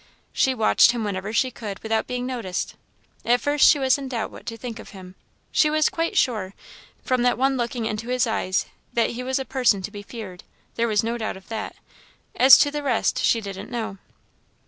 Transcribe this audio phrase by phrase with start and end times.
[0.33, 2.73] She watched him whenever she could without being noticed.
[3.23, 5.13] At first she was in doubt what to think of him;
[5.51, 6.55] she was quite sure,
[7.03, 10.43] from that one looking into his eyes, that he was a person to be feared;
[10.73, 11.75] there was no doubt of that;
[12.35, 13.99] as to the rest she didn't know.